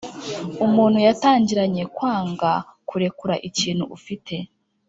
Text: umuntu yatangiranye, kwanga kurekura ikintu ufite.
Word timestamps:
umuntu 0.65 0.97
yatangiranye, 1.07 1.83
kwanga 1.95 2.51
kurekura 2.89 3.35
ikintu 3.47 3.83
ufite. 3.97 4.35